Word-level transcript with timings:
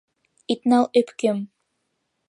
Ит 0.51 0.61
нал 0.69 0.85
öпкем 0.99 1.37